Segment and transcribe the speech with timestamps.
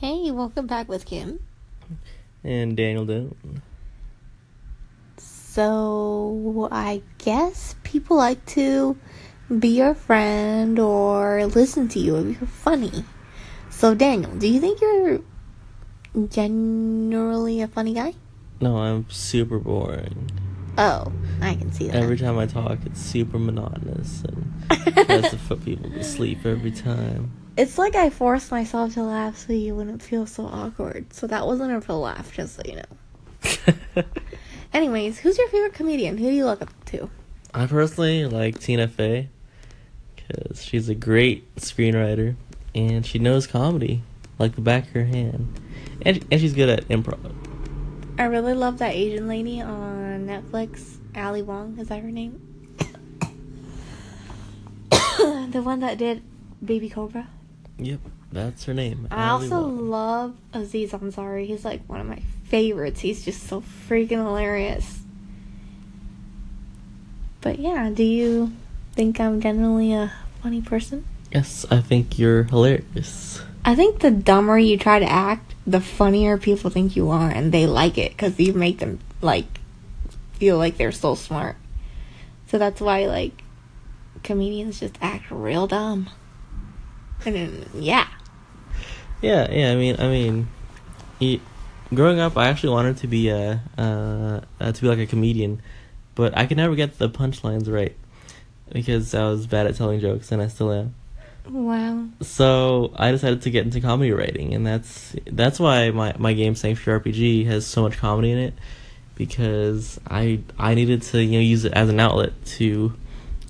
[0.00, 1.40] Hey, welcome back with Kim.
[2.42, 3.60] And Daniel Doan.
[5.18, 8.96] So, I guess people like to
[9.58, 13.04] be your friend or listen to you if you're funny.
[13.68, 15.20] So, Daniel, do you think you're
[16.28, 18.14] generally a funny guy?
[18.58, 20.30] No, I'm super boring.
[20.78, 21.12] Oh,
[21.42, 21.96] I can see that.
[21.96, 24.50] Every time I talk, it's super monotonous and
[25.06, 27.32] tries to put people to sleep every time.
[27.56, 31.12] It's like I forced myself to laugh so you wouldn't feel so awkward.
[31.12, 34.04] So that wasn't a real laugh, just so you know.
[34.72, 36.16] Anyways, who's your favorite comedian?
[36.16, 37.10] Who do you look up to?
[37.52, 39.28] I personally like Tina Fey
[40.14, 42.36] because she's a great screenwriter
[42.74, 44.02] and she knows comedy
[44.38, 45.60] like the back of her hand,
[46.02, 47.34] and and she's good at improv.
[48.18, 51.78] I really love that Asian lady on Netflix, Ali Wong.
[51.78, 52.40] Is that her name?
[54.90, 56.22] the one that did
[56.64, 57.28] Baby Cobra.
[57.80, 59.08] Yep, that's her name.
[59.10, 59.90] I Ali also Wong.
[59.90, 61.46] love Aziz Ansari.
[61.46, 63.00] He's like one of my favorites.
[63.00, 65.00] He's just so freaking hilarious.
[67.40, 68.52] But yeah, do you
[68.92, 71.04] think I'm generally a funny person?
[71.32, 73.42] Yes, I think you're hilarious.
[73.64, 77.52] I think the dumber you try to act, the funnier people think you are, and
[77.52, 79.46] they like it because you make them like
[80.34, 81.56] feel like they're so smart.
[82.48, 83.42] So that's why like
[84.22, 86.10] comedians just act real dumb.
[87.26, 88.08] And yeah,
[89.20, 89.72] Yeah, yeah.
[89.72, 90.48] I mean, I mean,
[91.94, 95.60] growing up, I actually wanted to be a uh, uh, to be like a comedian,
[96.14, 97.96] but I could never get the punchlines right
[98.72, 100.94] because I was bad at telling jokes, and I still am.
[101.48, 102.06] wow.
[102.20, 106.54] So I decided to get into comedy writing, and that's that's why my my game
[106.54, 108.54] Sanctuary RPG has so much comedy in it
[109.14, 112.94] because I I needed to you know use it as an outlet to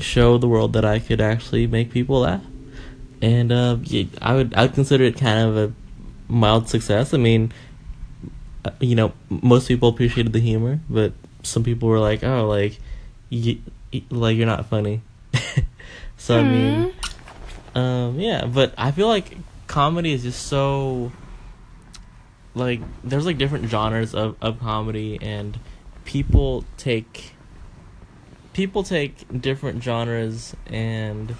[0.00, 2.42] show the world that I could actually make people laugh,
[3.22, 5.72] and uh, yeah, I would I would consider it kind of a
[6.32, 7.14] mild success.
[7.14, 7.52] I mean,
[8.64, 12.78] uh, you know, most people appreciated the humor, but some people were like, "Oh, like,
[13.30, 13.60] you,
[14.10, 15.02] like you're not funny."
[16.16, 16.92] so I mean.
[17.74, 19.36] Um, yeah, but I feel like
[19.68, 21.12] comedy is just so
[22.54, 25.60] like there's like different genres of, of comedy and
[26.04, 27.34] people take
[28.52, 31.36] people take different genres and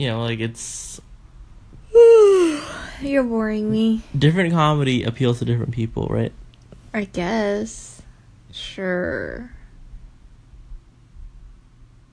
[0.00, 1.00] you know like it's
[3.02, 4.02] You're boring me.
[4.16, 6.32] different comedy appeals to different people right
[6.92, 8.02] I guess.
[8.50, 9.52] Sure.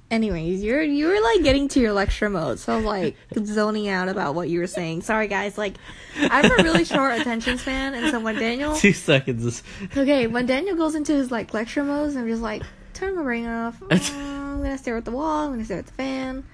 [0.10, 4.36] Anyways, you're you were like getting to your lecture mode, so like zoning out about
[4.36, 5.02] what you were saying.
[5.02, 5.76] Sorry guys, like
[6.16, 9.64] I have a really short attention span, and so when Daniel two seconds is
[9.98, 12.62] okay, when Daniel goes into his like lecture modes, I'm just like
[12.94, 13.82] turn my brain off.
[13.82, 15.46] Oh, I'm gonna stare at the wall.
[15.46, 16.46] I'm gonna stare at the fan.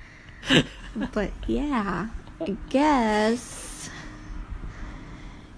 [1.11, 2.09] But yeah,
[2.39, 3.89] I guess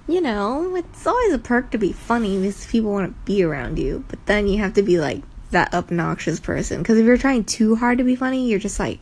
[0.07, 3.77] you know it's always a perk to be funny because people want to be around
[3.77, 4.05] you.
[4.07, 7.75] But then you have to be like that obnoxious person because if you're trying too
[7.75, 8.99] hard to be funny, you're just like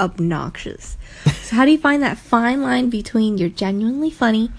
[0.00, 0.96] obnoxious.
[1.42, 4.50] so how do you find that fine line between you're genuinely funny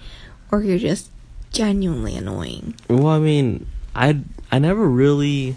[0.50, 1.10] or you're just
[1.52, 2.74] genuinely annoying?
[2.88, 4.20] well i mean i
[4.52, 5.56] i never really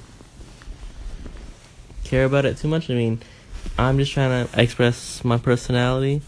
[2.04, 3.22] care about it too much i mean
[3.78, 6.22] i'm just trying to express my personality.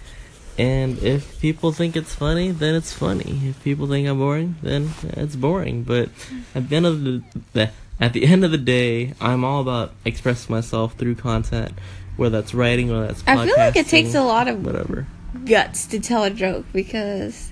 [0.58, 3.42] And if people think it's funny then it's funny.
[3.44, 5.84] If people think i'm boring then it's boring.
[5.84, 6.10] But
[6.54, 7.24] at the end of the,
[7.54, 11.72] the at the end of the day i'm all about expressing myself through content
[12.18, 15.08] whether that's writing or that's I feel like it takes a lot of whatever.
[15.46, 17.52] guts to tell a joke because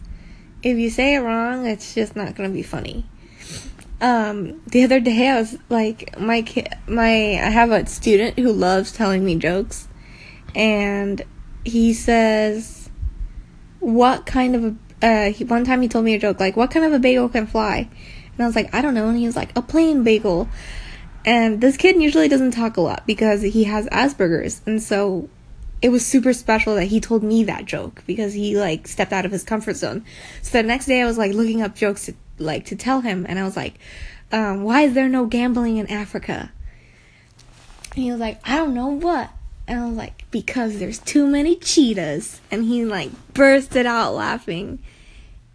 [0.62, 3.06] if you say it wrong, it's just not gonna be funny.
[4.04, 8.52] Um, the other day I was like, my ki- my I have a student who
[8.52, 9.88] loves telling me jokes,
[10.54, 11.22] and
[11.64, 12.90] he says,
[13.80, 16.70] "What kind of a?" Uh, he, one time he told me a joke like, "What
[16.70, 17.88] kind of a bagel can fly?"
[18.34, 20.50] And I was like, "I don't know." And he was like, "A plain bagel."
[21.26, 25.30] And this kid usually doesn't talk a lot because he has Asperger's, and so
[25.82, 29.26] it was super special that he told me that joke because he like stepped out
[29.26, 30.04] of his comfort zone.
[30.42, 33.26] So the next day I was like looking up jokes to like to tell him
[33.30, 33.76] and I was like,
[34.32, 36.52] um, why is there no gambling in Africa?
[37.96, 39.30] And he was like, I don't know what.
[39.68, 42.42] And I was like, because there's too many cheetahs.
[42.52, 44.80] And he like bursted out laughing.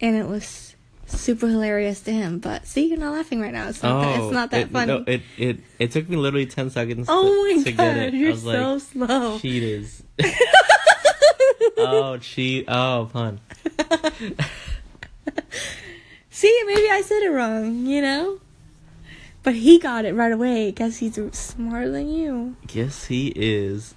[0.01, 2.39] And it was super hilarious to him.
[2.39, 3.67] But see, you're not laughing right now.
[3.67, 4.87] It's not, that, it's not that Oh, it, funny.
[4.87, 7.97] no, it, it it took me literally 10 seconds oh to, my to god, get
[7.97, 9.39] it you're I was so like, slow.
[9.39, 10.03] cheetahs
[11.77, 13.39] oh cheat oh pun
[16.39, 18.39] See, maybe I said it wrong, you know?
[19.43, 22.55] But he got it right away because he's smarter than you.
[22.71, 23.93] Yes, he is.